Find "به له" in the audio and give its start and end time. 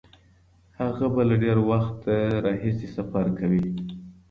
1.13-1.35